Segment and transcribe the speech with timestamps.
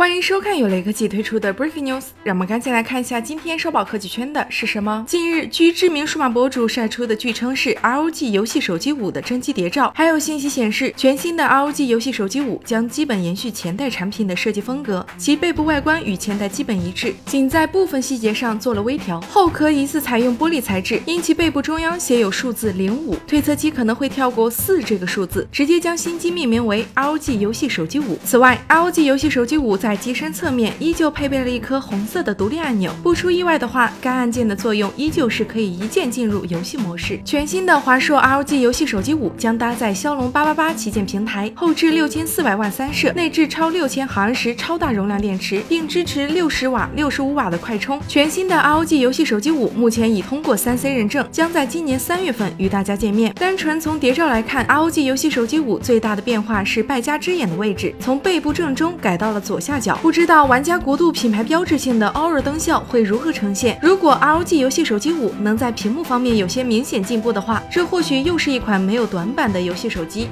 [0.00, 5.04] 欢迎收看由雷科技推出的 Breaking News，让我们赶紧来看一下今天烧爆科技圈的是什么。
[5.06, 19.20] 近日，据知名数码博主晒出的据称是 ROG 游戏手机五的真机谍照，还有信息显示，全新的 ROG 游戏手机五将基本延续前代产品的设计风格，其背部外观与前代基本一致，仅在部分细节上做了微调。
[19.20, 28.18] 后壳疑似采用玻璃材质，因其背部中央写有数字零五，推测机可能会跳过四这个数字，直接将新机命名为 ROG 游戏手机五。
[28.24, 37.20] 此外，ROG 游戏手机五在在机身侧面依旧配备了一颗红色的独立按钮，不出意外的话，该按键的作用依旧是可以一键进入游戏模式。
[37.24, 48.00] 全新的华硕 ROG 游戏手机五将搭载骁龙八八八旗舰平台，后置六千四百万三摄，内置超六千毫安时超大容量电池，并支持六十瓦、六十五瓦的快充。
[48.06, 53.34] 全新的 ROG 游戏手机五目前已通过三 C 认证，将在今年三月份与大家见面。
[53.34, 59.69] 单纯从谍照来看，ROG 游戏手机五最大的变化是败家之眼的位置，从背部正中改到了左下。
[60.02, 63.78] 不知道玩家国度品牌标志性的 Aura 灯效会如何呈现？
[63.80, 70.28] 如果 ROG 游戏手机五能在屏幕方面有些明显进步的话，这或许又是一款没有短板的游戏手机。